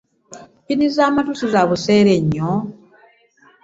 Pinni 0.65 0.87
za 0.95 1.05
mattu 1.15 1.33
sizabuseele 1.39 2.13
nnyo. 2.21 2.51